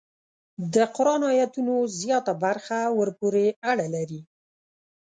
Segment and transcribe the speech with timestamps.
[0.73, 4.21] د قران ایتونو زیاته برخه ورپورې اړه لري.